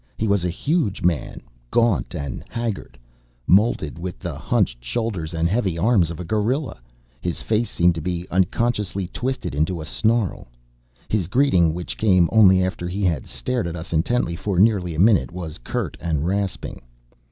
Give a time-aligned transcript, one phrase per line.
[0.17, 2.97] He was a huge man, gaunt and haggard,
[3.45, 6.81] moulded with the hunched shoulders and heavy arms of a gorilla.
[7.19, 10.47] His face seemed to be unconsciously twisted into a snarl.
[11.07, 14.99] His greeting, which came only after he had stared at us intently, for nearly a
[14.99, 16.81] minute, was curt and rasping.